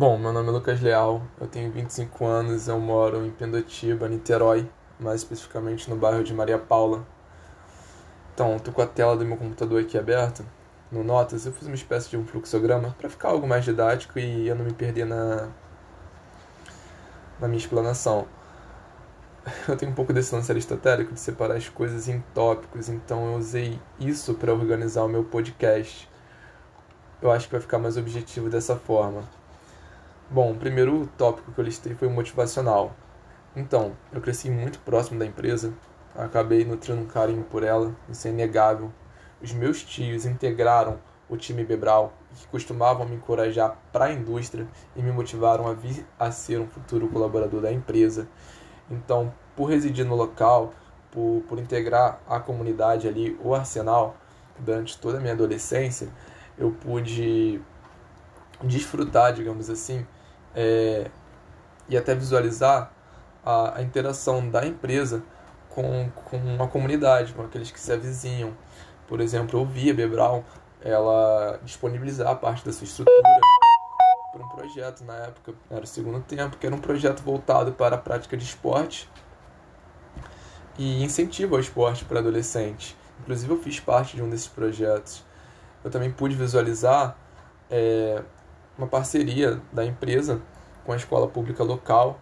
[0.00, 4.66] Bom, meu nome é Lucas Leal, eu tenho 25 anos, eu moro em Pendotiba, Niterói,
[4.98, 7.06] mais especificamente no bairro de Maria Paula.
[8.32, 10.42] Então, tô com a tela do meu computador aqui aberta.
[10.90, 14.48] No Notas, eu fiz uma espécie de um fluxograma para ficar algo mais didático e
[14.48, 15.50] eu não me perder na,
[17.38, 18.26] na minha explanação.
[19.68, 23.34] Eu tenho um pouco desse lance aristotélico de separar as coisas em tópicos, então eu
[23.34, 26.08] usei isso para organizar o meu podcast.
[27.20, 29.39] Eu acho que vai ficar mais objetivo dessa forma.
[30.32, 32.94] Bom, o primeiro tópico que eu listei foi motivacional.
[33.56, 35.74] Então, eu cresci muito próximo da empresa,
[36.14, 38.92] acabei nutrindo um carinho por ela, isso é inegável.
[39.42, 45.02] Os meus tios integraram o time Bebral, que costumavam me encorajar para a indústria e
[45.02, 48.28] me motivaram a vir a ser um futuro colaborador da empresa.
[48.88, 50.72] Então, por residir no local,
[51.10, 54.16] por, por integrar a comunidade ali, o Arsenal,
[54.60, 56.08] durante toda a minha adolescência,
[56.56, 57.60] eu pude
[58.62, 60.06] desfrutar, digamos assim,
[60.54, 61.10] é,
[61.88, 62.92] e até visualizar
[63.44, 65.22] a, a, interação da empresa
[65.68, 68.56] com, com a comunidade, com aqueles que se avizinham.
[69.06, 70.44] Por exemplo, eu vi a Bebral
[70.82, 73.22] ela disponibilizar parte da sua estrutura
[74.32, 77.96] para um projeto na época, era o segundo tempo, que era um projeto voltado para
[77.96, 79.10] a prática de esporte
[80.78, 82.96] e incentivo ao esporte para adolescentes.
[83.20, 85.24] Inclusive, eu fiz parte de um desses projetos.
[85.84, 87.16] Eu também pude visualizar
[87.70, 88.22] é,
[88.80, 90.40] uma parceria da empresa
[90.84, 92.18] com a escola pública local,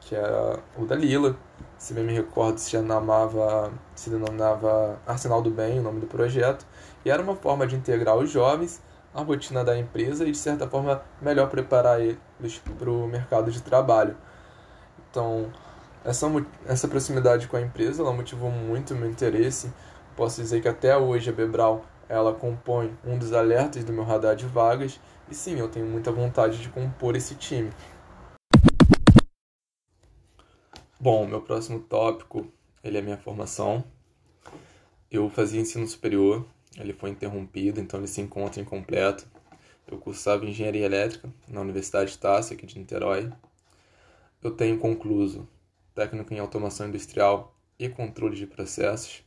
[0.00, 1.36] que era o da Lila.
[1.78, 6.66] Se bem me recordo, se denominava, se denominava Arsenal do Bem, o nome do projeto.
[7.04, 8.82] E era uma forma de integrar os jovens
[9.14, 13.62] à rotina da empresa e, de certa forma, melhor preparar eles para o mercado de
[13.62, 14.16] trabalho.
[15.08, 15.46] Então,
[16.04, 16.26] essa,
[16.66, 19.72] essa proximidade com a empresa ela motivou muito o meu interesse.
[20.16, 24.34] Posso dizer que até hoje a Bebral ela compõe um dos alertas do meu radar
[24.34, 27.70] de vagas e sim, eu tenho muita vontade de compor esse time.
[30.98, 32.52] Bom, meu próximo tópico,
[32.82, 33.84] ele é minha formação.
[35.08, 36.44] Eu fazia ensino superior,
[36.76, 39.24] ele foi interrompido, então ele se encontra incompleto.
[39.86, 43.32] Eu cursava engenharia elétrica na Universidade Estácio, aqui de Niterói.
[44.42, 45.48] Eu tenho concluso
[45.94, 49.22] técnico em automação industrial e controle de processos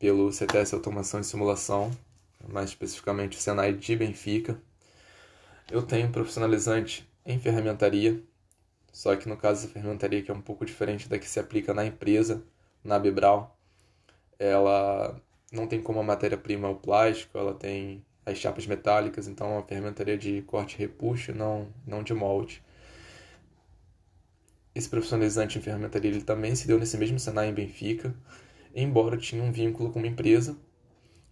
[0.00, 1.90] pelo CTS Automação e Simulação,
[2.48, 4.58] mais especificamente o Senai de Benfica.
[5.70, 8.20] Eu tenho profissionalizante em ferramentaria,
[8.90, 11.74] só que no caso da ferramentaria que é um pouco diferente da que se aplica
[11.74, 12.42] na empresa,
[12.82, 13.54] na Bebral,
[14.38, 15.20] ela
[15.52, 19.62] não tem como a matéria-prima o plástico, ela tem as chapas metálicas, então é uma
[19.62, 22.62] ferramentaria de corte e repuxo, não, não de molde.
[24.74, 28.14] Esse profissionalizante em ferramentaria ele também se deu nesse mesmo Senai em Benfica,
[28.74, 30.56] embora tinha um vínculo com uma empresa,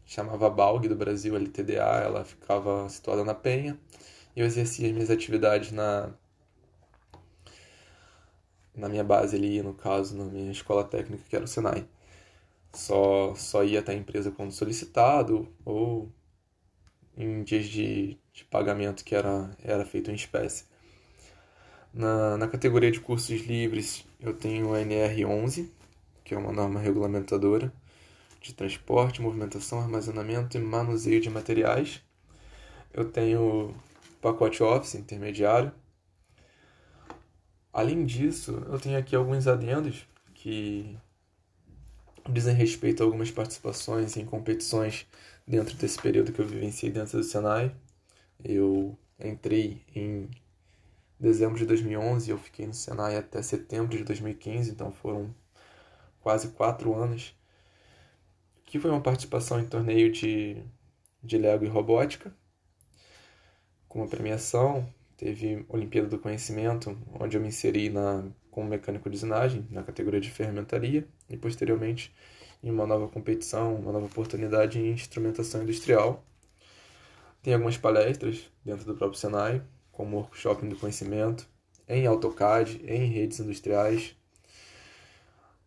[0.06, 3.78] chamava Balg do Brasil LTDA, ela ficava situada na Penha,
[4.36, 6.12] eu exercia as minhas atividades na
[8.74, 11.86] na minha base ali, no caso, na minha escola técnica, que era o Senai.
[12.74, 16.12] Só, só ia até a empresa quando solicitado ou
[17.16, 20.64] em dias de, de pagamento que era, era feito em espécie.
[21.92, 25.68] Na, na categoria de cursos livres, eu tenho o NR11,
[26.28, 27.72] que é uma norma regulamentadora
[28.38, 32.02] de transporte, movimentação, armazenamento e manuseio de materiais.
[32.92, 33.74] Eu tenho
[34.20, 35.72] pacote Office intermediário.
[37.72, 40.98] Além disso, eu tenho aqui alguns adendos que
[42.28, 45.06] dizem respeito a algumas participações em competições
[45.46, 47.74] dentro desse período que eu vivenciei dentro do Senai.
[48.44, 50.28] Eu entrei em
[51.18, 55.34] dezembro de 2011 e eu fiquei no Senai até setembro de 2015, então foram
[56.20, 57.34] quase quatro anos.
[58.64, 60.62] Que foi uma participação em torneio de,
[61.22, 62.34] de Lego e robótica,
[63.88, 64.86] com uma premiação.
[65.16, 70.20] Teve Olimpíada do Conhecimento, onde eu me inseri na, como mecânico de usinagem, na categoria
[70.20, 72.14] de ferramentaria, e posteriormente
[72.62, 76.24] em uma nova competição, uma nova oportunidade em instrumentação industrial.
[77.42, 79.62] Tem algumas palestras dentro do próprio Senai,
[79.92, 81.48] como workshop do conhecimento,
[81.88, 84.16] em AutoCAD, em redes industriais.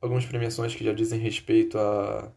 [0.02, 2.32] Algumas premiações que já dizem respeito à,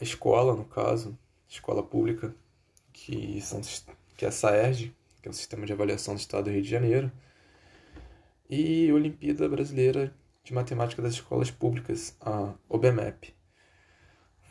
[0.00, 1.18] à escola, no caso,
[1.48, 2.32] escola pública,
[2.92, 3.60] que, são,
[4.16, 6.68] que é a SAERJ, que é o Sistema de Avaliação do Estado do Rio de
[6.68, 7.10] Janeiro,
[8.48, 10.14] e Olimpíada Brasileira
[10.44, 13.34] de Matemática das Escolas Públicas, a OBMEP.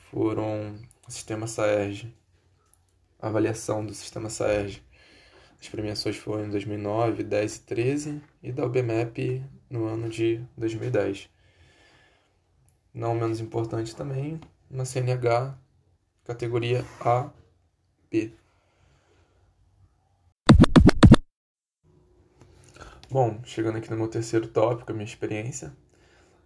[0.10, 0.76] Foram
[1.08, 2.14] o Sistema SAERJ,
[3.22, 4.84] a avaliação do Sistema SAERJ.
[5.62, 11.30] As premiações foram em 2009, 10 e 13, e da OBMEP no ano de 2010.
[12.94, 14.40] Não menos importante também,
[14.70, 15.58] uma CNH
[16.26, 17.30] categoria A
[18.12, 18.34] B.
[23.10, 25.74] Bom, chegando aqui no meu terceiro tópico, a minha experiência.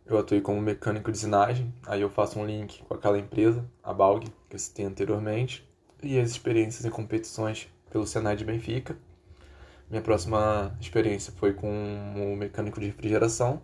[0.06, 3.92] Eu atuei como mecânico de usinagem, aí eu faço um link com aquela empresa, a
[3.92, 5.68] Balg, que eu citei anteriormente,
[6.04, 8.95] e as experiências em competições pelo Senai de Benfica.
[9.96, 13.62] Minha próxima experiência foi com um mecânico de refrigeração.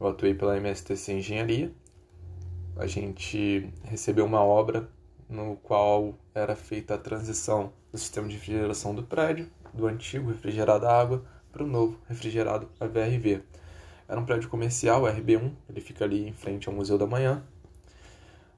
[0.00, 1.70] Eu atuei pela MSTC Engenharia.
[2.76, 4.90] A gente recebeu uma obra
[5.28, 10.86] no qual era feita a transição do sistema de refrigeração do prédio, do antigo refrigerado
[10.86, 13.40] a água, para o novo refrigerado a VRV.
[14.08, 17.44] Era um prédio comercial, RB1, ele fica ali em frente ao Museu da Manhã.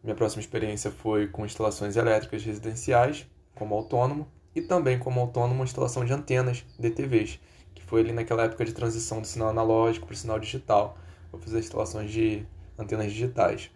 [0.03, 6.05] Minha próxima experiência foi com instalações elétricas residenciais, como autônomo, e também como autônomo instalação
[6.05, 7.39] de antenas DTVs,
[7.75, 10.99] que foi ali naquela época de transição do sinal analógico para o sinal digital.
[11.31, 12.45] Vou fazer instalações de
[12.79, 13.71] antenas digitais.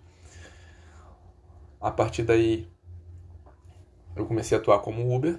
[1.81, 2.67] A partir daí,
[4.17, 5.39] eu comecei a atuar como Uber.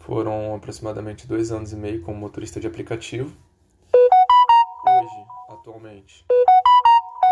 [0.00, 3.36] Foram aproximadamente dois anos e meio como motorista de aplicativo
[5.60, 6.24] atualmente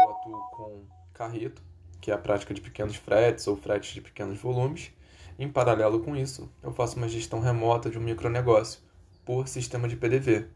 [0.04, 1.62] eu atuo com carreto,
[2.00, 4.92] que é a prática de pequenos fretes ou fretes de pequenos volumes.
[5.38, 8.80] Em paralelo com isso, eu faço uma gestão remota de um micronegócio
[9.24, 10.46] por sistema de PDV.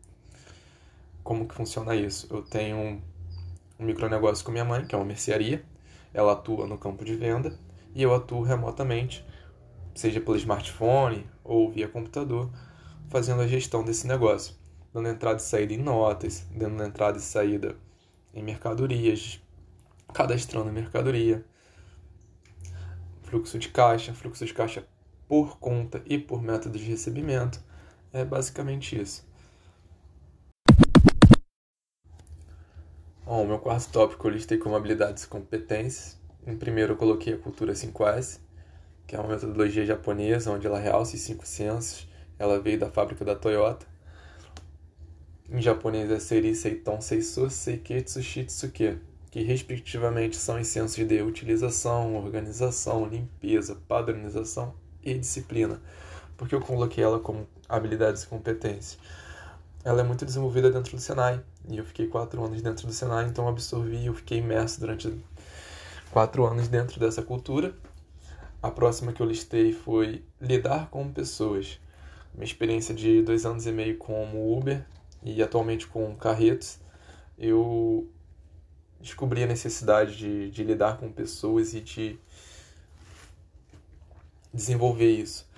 [1.23, 2.27] Como que funciona isso?
[2.31, 3.01] Eu tenho um,
[3.79, 5.65] micronegócio com minha mãe, que é uma mercearia.
[6.13, 7.57] Ela atua no campo de venda
[7.95, 9.25] e eu atuo remotamente,
[9.95, 12.51] seja pelo smartphone ou via computador,
[13.09, 14.61] fazendo a gestão desse negócio
[14.93, 17.77] dando entrada e saída em notas, dando entrada e saída
[18.35, 19.41] em mercadorias,
[20.13, 21.45] cadastrando mercadoria,
[23.33, 24.87] fluxo de caixa, fluxo de caixa
[25.27, 27.59] por conta e por método de recebimento.
[28.13, 29.27] É basicamente isso.
[33.25, 36.21] Bom, meu quarto tópico eu listei como habilidades e competências.
[36.47, 38.39] Em primeiro eu coloquei a cultura 5S,
[39.07, 42.07] que é uma metodologia japonesa onde ela realça os cinco sensos.
[42.39, 43.87] Ela veio da fábrica da Toyota
[45.53, 48.99] em japonês é Seri, Seiton, Seisu, Seiketsu, Shitsuke,
[49.33, 55.81] que respectivamente são os sensos de utilização, organização, limpeza, padronização e disciplina.
[56.37, 58.99] Porque eu coloquei ela como habilidades e competências.
[59.83, 63.25] Ela é muito desenvolvida dentro do Senai, e eu fiquei quatro anos dentro do Senai,
[63.25, 65.11] então absorvi, eu fiquei imerso durante
[66.11, 67.75] quatro anos dentro dessa cultura.
[68.63, 71.81] A próxima que eu listei foi lidar com pessoas.
[72.35, 74.85] Minha experiência de dois anos e meio como Uber
[75.23, 76.79] e atualmente com carretos,
[77.39, 78.07] eu
[79.03, 82.19] descobri a necessidade de, de lidar com pessoas e de
[84.55, 85.51] desenvolver isso.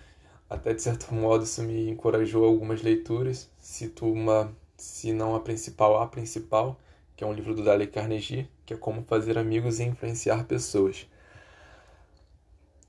[0.48, 3.50] Até de certo modo isso me encorajou algumas leituras.
[3.58, 6.80] Cito uma, se não a principal, a principal,
[7.16, 11.06] que é um livro do Dale Carnegie, que é Como Fazer Amigos e Influenciar Pessoas.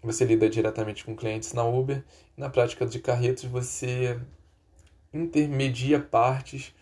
[0.01, 2.03] Você lida diretamente com clientes na Uber.
[2.37, 4.19] Na prática de carretos, você
[5.11, 6.73] intermedia partes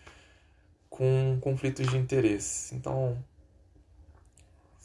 [0.90, 2.74] com conflitos de interesse.
[2.74, 3.16] Então,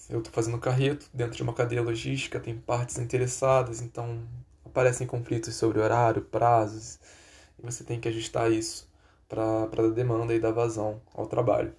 [0.10, 4.22] eu estou fazendo carreto dentro de uma cadeia logística, tem partes interessadas, então
[4.66, 7.00] aparecem conflitos sobre horário, prazos,
[7.58, 8.90] e você tem que ajustar isso
[9.28, 11.74] para a demanda e dar vazão ao trabalho.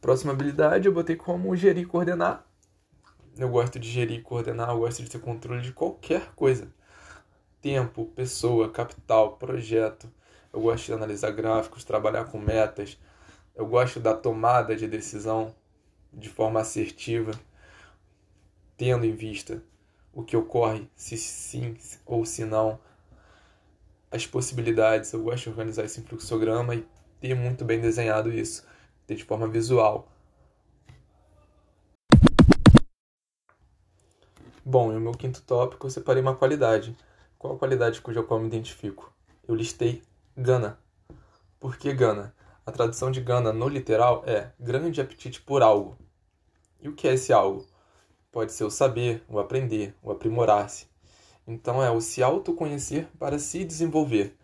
[0.00, 2.46] Próxima habilidade eu botei como gerir e coordenar.
[3.36, 6.68] Eu gosto de gerir e coordenar, eu gosto de ter controle de qualquer coisa
[7.60, 10.10] tempo, pessoa, capital, projeto.
[10.52, 12.98] Eu gosto de analisar gráficos, trabalhar com metas.
[13.54, 15.54] Eu gosto da tomada de decisão
[16.12, 17.32] de forma assertiva,
[18.76, 19.62] tendo em vista
[20.12, 22.78] o que ocorre, se sim ou se não,
[24.10, 25.12] as possibilidades.
[25.12, 26.86] Eu gosto de organizar esse fluxograma e
[27.20, 28.66] ter muito bem desenhado isso,
[29.06, 30.08] ter de forma visual.
[34.64, 36.96] Bom, e o meu quinto tópico eu separei uma qualidade.
[37.38, 39.12] Qual a qualidade cuja qual me identifico?
[39.46, 40.02] Eu listei
[40.36, 40.78] Gana.
[41.58, 42.34] Por que Gana?
[42.68, 45.96] A tradução de Gana no literal é grande apetite por algo.
[46.82, 47.66] E o que é esse algo?
[48.30, 50.86] Pode ser o saber, o aprender, o aprimorar-se.
[51.46, 54.36] Então é o se autoconhecer para se desenvolver.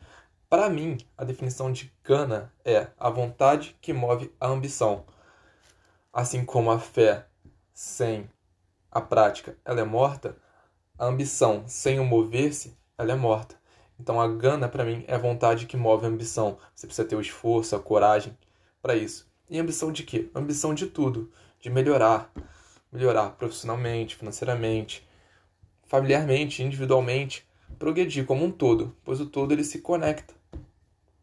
[0.48, 5.04] Para mim, a definição de Gana é a vontade que move a ambição.
[6.10, 7.26] Assim como a fé
[7.74, 8.26] sem
[8.90, 10.34] a prática ela é morta,
[10.98, 13.54] a ambição sem o mover-se ela é morta.
[13.98, 16.58] Então a gana para mim é a vontade que move a ambição.
[16.74, 18.36] Você precisa ter o esforço, a coragem
[18.82, 19.30] para isso.
[19.48, 20.28] E ambição de quê?
[20.34, 22.32] Ambição de tudo, de melhorar,
[22.92, 25.06] melhorar profissionalmente, financeiramente,
[25.86, 27.46] familiarmente, individualmente,
[27.78, 30.34] progredir como um todo, pois o todo ele se conecta.